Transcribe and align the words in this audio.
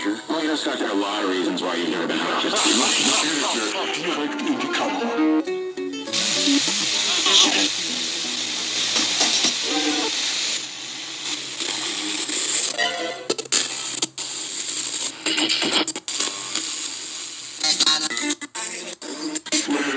danger. 0.00 0.22
Well, 0.28 0.42
you 0.42 0.48
know, 0.48 0.56
Scott, 0.56 0.78
there 0.78 0.88
are 0.88 0.92
a 0.92 0.94
lot 0.94 1.24
of 1.24 1.30
reasons 1.30 1.62
why 1.62 1.74
you've 1.76 1.90
never 1.90 2.06
been 2.06 2.18
out. 2.18 2.42
Just 2.42 2.64
Do 2.64 2.70
you 2.70 2.78
like 4.16 4.30
Indie 4.30 4.74
color? 4.74 5.42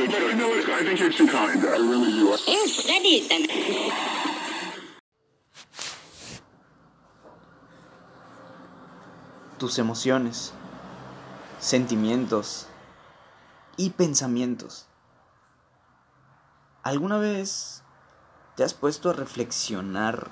You 0.04 0.40
know 0.40 0.50
what? 0.50 0.70
I 0.70 0.84
think 0.84 1.00
you're 1.00 1.12
too 1.12 1.28
kind. 1.28 1.60
I 1.64 1.78
really 1.78 2.12
do. 2.12 2.38
You 2.52 2.68
studied 2.68 3.30
them. 3.30 4.33
Tus 9.64 9.80
emociones, 9.80 10.52
sentimientos 11.62 12.68
y 13.78 13.92
pensamientos. 13.92 14.88
¿Alguna 16.84 17.18
vez 17.18 17.82
te 18.58 18.66
has 18.66 18.74
puesto 18.74 19.10
a 19.10 19.14
reflexionar 19.14 20.28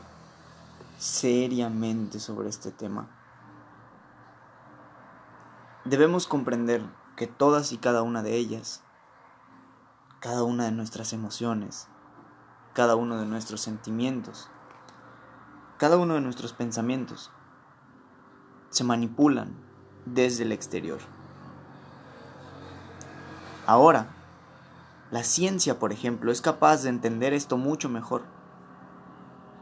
seriamente 1.00 2.20
sobre 2.20 2.50
este 2.50 2.74
tema? 2.74 3.08
Debemos 5.86 6.28
comprender 6.28 6.84
que 7.16 7.28
todas 7.28 7.72
y 7.72 7.78
cada 7.78 8.02
una 8.02 8.24
de 8.24 8.36
ellas, 8.36 8.84
cada 10.20 10.44
una 10.44 10.66
de 10.66 10.72
nuestras 10.74 11.14
emociones, 11.14 11.88
cada 12.74 12.98
uno 12.98 13.18
de 13.18 13.28
nuestros 13.28 13.62
sentimientos, 13.62 14.50
cada 15.78 15.96
uno 15.96 16.16
de 16.16 16.20
nuestros 16.20 16.52
pensamientos, 16.52 17.32
se 18.72 18.84
manipulan 18.84 19.54
desde 20.06 20.44
el 20.44 20.52
exterior. 20.52 21.00
Ahora, 23.68 24.08
la 25.12 25.24
ciencia, 25.24 25.78
por 25.78 25.92
ejemplo, 25.92 26.32
es 26.32 26.42
capaz 26.42 26.84
de 26.84 26.90
entender 26.90 27.34
esto 27.34 27.58
mucho 27.58 27.90
mejor. 27.90 28.24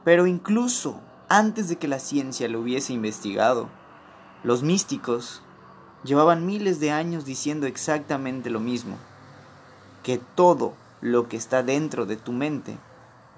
Pero 0.05 0.27
incluso 0.27 1.01
antes 1.27 1.69
de 1.69 1.77
que 1.77 1.87
la 1.87 1.99
ciencia 1.99 2.47
lo 2.47 2.61
hubiese 2.61 2.93
investigado, 2.93 3.67
los 4.43 4.63
místicos 4.63 5.41
llevaban 6.03 6.45
miles 6.45 6.79
de 6.79 6.91
años 6.91 7.25
diciendo 7.25 7.67
exactamente 7.67 8.49
lo 8.49 8.59
mismo, 8.59 8.97
que 10.03 10.17
todo 10.17 10.73
lo 11.01 11.27
que 11.27 11.37
está 11.37 11.63
dentro 11.63 12.05
de 12.05 12.15
tu 12.15 12.31
mente 12.31 12.77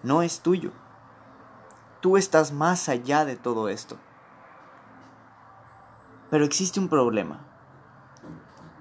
no 0.04 0.22
es 0.22 0.42
tuyo. 0.42 0.72
Tú 2.02 2.18
estás 2.18 2.52
más 2.52 2.90
allá 2.90 3.26
de 3.26 3.36
todo 3.36 3.70
esto. 3.70 3.98
Pero 6.32 6.46
existe 6.46 6.80
un 6.80 6.88
problema. 6.88 7.46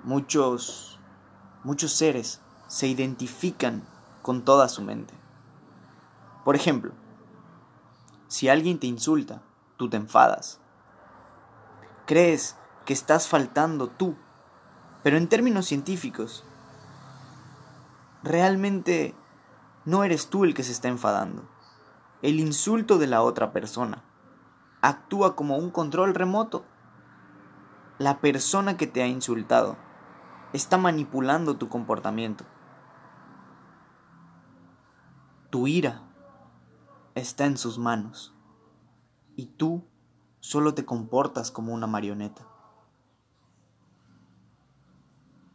Muchos, 0.05 1.01
muchos 1.65 1.93
seres 1.93 2.41
se 2.69 2.87
identifican 2.87 3.83
con 4.23 4.45
toda 4.45 4.69
su 4.69 4.83
mente. 4.83 5.13
Por 6.45 6.55
ejemplo, 6.55 6.93
si 8.29 8.49
alguien 8.49 8.79
te 8.79 8.87
insulta, 8.87 9.43
tú 9.77 9.91
te 9.91 9.97
enfadas. 9.97 10.61
Crees 12.07 12.57
que 12.85 12.93
estás 12.93 13.27
faltando 13.27 13.89
tú, 13.89 14.15
pero 15.03 15.17
en 15.17 15.29
términos 15.29 15.67
científicos, 15.67 16.45
realmente 18.23 19.17
no 19.85 20.05
eres 20.05 20.29
tú 20.29 20.45
el 20.45 20.55
que 20.55 20.63
se 20.63 20.71
está 20.71 20.87
enfadando. 20.87 21.49
El 22.23 22.39
insulto 22.39 22.99
de 22.99 23.09
la 23.09 23.23
otra 23.23 23.53
persona 23.53 24.05
actúa 24.83 25.35
como 25.35 25.57
un 25.57 25.71
control 25.71 26.15
remoto 26.15 26.65
la 28.01 28.23
persona 28.23 28.79
que 28.79 28.87
te 28.87 29.03
ha 29.03 29.07
insultado 29.07 29.77
está 30.55 30.79
manipulando 30.79 31.59
tu 31.59 31.69
comportamiento. 31.69 32.47
Tu 35.51 35.67
ira 35.67 36.01
está 37.15 37.45
en 37.45 37.59
sus 37.59 37.79
manos 37.79 38.35
y 39.37 39.49
tú 39.49 39.85
solo 40.39 40.73
te 40.73 40.87
comportas 40.87 41.51
como 41.51 41.75
una 41.75 41.87
marioneta. 41.87 42.47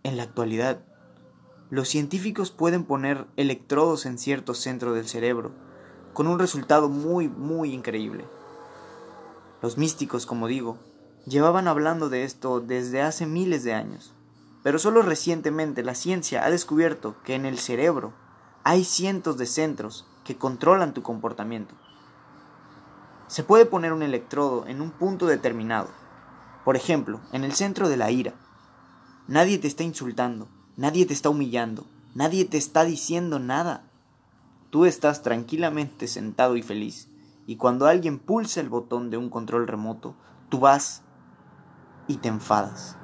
En 0.04 0.16
la 0.16 0.22
actualidad, 0.22 0.86
los 1.72 1.88
científicos 1.88 2.52
pueden 2.52 2.84
poner 2.84 3.26
electrodos 3.38 4.06
en 4.06 4.20
ciertos 4.20 4.60
centros 4.60 4.94
del 4.94 5.08
cerebro 5.08 5.52
con 6.14 6.28
un 6.28 6.38
resultado 6.38 6.90
muy, 6.90 7.28
muy 7.28 7.74
increíble. 7.74 8.24
Los 9.64 9.80
místicos, 9.80 10.28
como 10.28 10.46
digo, 10.46 10.78
llevaban 11.26 11.68
hablando 11.68 12.10
de 12.10 12.24
esto 12.24 12.60
desde 12.62 13.02
hace 13.02 13.26
miles 13.26 13.64
de 13.64 13.74
años, 13.74 14.14
pero 14.64 14.80
solo 14.80 15.02
recientemente 15.02 15.84
la 15.84 15.96
ciencia 15.96 16.46
ha 16.46 16.50
descubierto 16.50 17.16
que 17.24 17.36
en 17.36 17.46
el 17.46 17.60
cerebro 17.60 18.14
hay 18.64 18.84
cientos 18.84 19.38
de 19.38 19.46
centros 19.46 20.08
que 20.24 20.38
controlan 20.38 20.94
tu 20.94 21.04
comportamiento. 21.04 21.76
Se 23.28 23.44
puede 23.44 23.66
poner 23.66 23.94
un 23.94 24.04
electrodo 24.04 24.66
en 24.68 24.82
un 24.82 24.92
punto 24.92 25.26
determinado, 25.26 25.90
por 26.64 26.76
ejemplo, 26.76 27.22
en 27.32 27.44
el 27.44 27.54
centro 27.54 27.90
de 27.90 27.98
la 27.98 28.12
ira. 28.12 28.34
Nadie 29.28 29.58
te 29.58 29.68
está 29.68 29.84
insultando, 29.84 30.48
nadie 30.78 31.06
te 31.06 31.14
está 31.14 31.30
humillando, 31.30 31.86
nadie 32.14 32.46
te 32.46 32.58
está 32.58 32.86
diciendo 32.86 33.40
nada. 33.40 33.84
Tú 34.70 34.86
estás 34.86 35.22
tranquilamente 35.22 36.08
sentado 36.08 36.56
y 36.56 36.62
feliz, 36.62 37.08
y 37.48 37.58
cuando 37.58 37.88
alguien 37.88 38.20
pulsa 38.20 38.62
el 38.62 38.70
botón 38.70 39.10
de 39.10 39.18
un 39.18 39.30
control 39.30 39.68
remoto, 39.68 40.16
tú 40.50 40.60
vas 40.60 41.04
y 42.08 42.18
te 42.18 42.28
enfadas. 42.28 42.98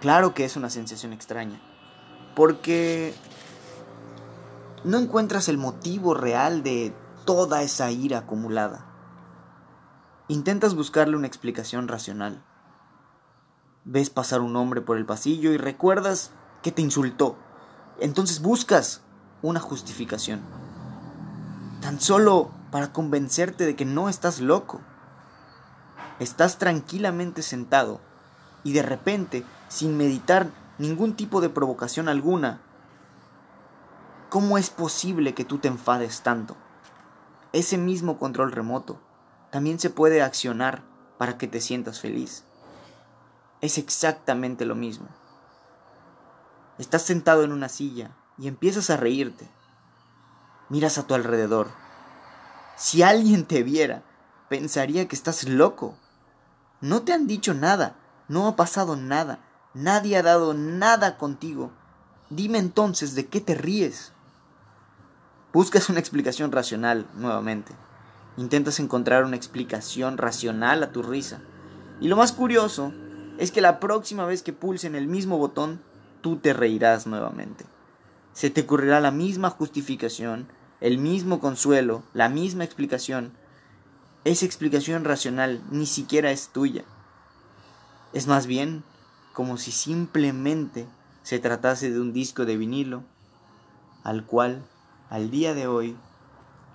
Claro 0.00 0.34
que 0.34 0.44
es 0.44 0.56
una 0.56 0.70
sensación 0.70 1.12
extraña, 1.12 1.60
porque 2.34 3.14
no 4.84 4.98
encuentras 4.98 5.48
el 5.48 5.58
motivo 5.58 6.14
real 6.14 6.62
de 6.62 6.94
toda 7.26 7.62
esa 7.62 7.90
ira 7.90 8.18
acumulada. 8.18 8.86
Intentas 10.28 10.74
buscarle 10.74 11.16
una 11.16 11.26
explicación 11.26 11.88
racional. 11.88 12.42
Ves 13.84 14.10
pasar 14.10 14.40
un 14.40 14.56
hombre 14.56 14.80
por 14.80 14.96
el 14.96 15.04
pasillo 15.04 15.52
y 15.52 15.58
recuerdas 15.58 16.30
que 16.62 16.72
te 16.72 16.82
insultó. 16.82 17.36
Entonces 17.98 18.40
buscas 18.40 19.02
una 19.42 19.60
justificación. 19.60 20.40
Tan 21.82 22.00
solo 22.00 22.50
para 22.70 22.92
convencerte 22.92 23.66
de 23.66 23.76
que 23.76 23.84
no 23.84 24.08
estás 24.08 24.40
loco. 24.40 24.80
Estás 26.20 26.58
tranquilamente 26.58 27.42
sentado 27.42 28.00
y 28.62 28.72
de 28.72 28.82
repente, 28.82 29.44
sin 29.68 29.96
meditar 29.96 30.50
ningún 30.78 31.16
tipo 31.16 31.40
de 31.40 31.48
provocación 31.48 32.08
alguna, 32.08 32.60
¿cómo 34.28 34.58
es 34.58 34.70
posible 34.70 35.34
que 35.34 35.44
tú 35.44 35.58
te 35.58 35.68
enfades 35.68 36.20
tanto? 36.20 36.56
Ese 37.52 37.78
mismo 37.78 38.18
control 38.18 38.52
remoto 38.52 39.00
también 39.50 39.80
se 39.80 39.90
puede 39.90 40.22
accionar 40.22 40.82
para 41.18 41.36
que 41.36 41.48
te 41.48 41.60
sientas 41.60 42.00
feliz. 42.00 42.44
Es 43.60 43.78
exactamente 43.78 44.64
lo 44.64 44.74
mismo. 44.74 45.08
Estás 46.78 47.02
sentado 47.02 47.44
en 47.44 47.52
una 47.52 47.68
silla 47.68 48.10
y 48.38 48.46
empiezas 48.46 48.90
a 48.90 48.96
reírte. 48.96 49.48
Miras 50.68 50.98
a 50.98 51.06
tu 51.06 51.14
alrededor. 51.14 51.68
Si 52.76 53.02
alguien 53.02 53.44
te 53.44 53.62
viera, 53.62 54.02
pensaría 54.48 55.06
que 55.08 55.16
estás 55.16 55.48
loco. 55.48 55.94
No 56.80 57.02
te 57.02 57.12
han 57.12 57.26
dicho 57.26 57.52
nada, 57.54 57.96
no 58.28 58.46
ha 58.46 58.56
pasado 58.56 58.96
nada, 58.96 59.40
nadie 59.74 60.16
ha 60.16 60.22
dado 60.22 60.54
nada 60.54 61.18
contigo. 61.18 61.70
Dime 62.30 62.58
entonces 62.58 63.14
de 63.14 63.26
qué 63.26 63.40
te 63.40 63.54
ríes. 63.54 64.12
Buscas 65.52 65.90
una 65.90 66.00
explicación 66.00 66.52
racional 66.52 67.06
nuevamente. 67.14 67.72
Intentas 68.36 68.78
encontrar 68.80 69.24
una 69.24 69.36
explicación 69.36 70.16
racional 70.16 70.82
a 70.82 70.92
tu 70.92 71.02
risa. 71.02 71.40
Y 72.00 72.08
lo 72.08 72.16
más 72.16 72.32
curioso 72.32 72.92
es 73.36 73.50
que 73.50 73.60
la 73.60 73.80
próxima 73.80 74.24
vez 74.24 74.42
que 74.42 74.52
pulsen 74.52 74.94
el 74.94 75.06
mismo 75.06 75.38
botón, 75.38 75.82
tú 76.20 76.36
te 76.36 76.52
reirás 76.52 77.06
nuevamente. 77.06 77.66
Se 78.32 78.48
te 78.48 78.62
ocurrirá 78.62 79.00
la 79.00 79.10
misma 79.10 79.50
justificación, 79.50 80.46
el 80.80 80.98
mismo 80.98 81.40
consuelo, 81.40 82.04
la 82.14 82.28
misma 82.28 82.64
explicación. 82.64 83.32
Esa 84.24 84.44
explicación 84.44 85.04
racional 85.04 85.62
ni 85.70 85.86
siquiera 85.86 86.30
es 86.30 86.50
tuya. 86.50 86.84
Es 88.12 88.26
más 88.26 88.46
bien 88.46 88.84
como 89.32 89.56
si 89.56 89.72
simplemente 89.72 90.86
se 91.22 91.38
tratase 91.38 91.90
de 91.90 92.00
un 92.00 92.12
disco 92.12 92.44
de 92.44 92.58
vinilo 92.58 93.02
al 94.04 94.26
cual 94.26 94.62
al 95.08 95.30
día 95.30 95.54
de 95.54 95.66
hoy 95.66 95.96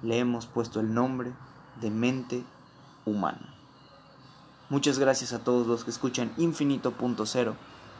le 0.02 0.18
hemos 0.18 0.48
puesto 0.48 0.80
el 0.80 0.94
nombre 0.96 1.34
de 1.82 1.92
mente 1.92 2.44
humana. 3.06 3.54
Muchas 4.70 4.98
gracias 4.98 5.32
a 5.32 5.44
todos 5.44 5.68
los 5.68 5.84
que 5.84 5.92
escuchan 5.92 6.34
Infinito 6.38 6.94
Punto 6.94 7.28
Cero. 7.28 7.56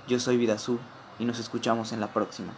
Yo 0.08 0.20
soy 0.20 0.38
Vidazú 0.38 0.80
y 1.20 1.26
nos 1.26 1.38
escuchamos 1.38 1.92
en 1.92 2.00
la 2.00 2.12
próxima. 2.12 2.54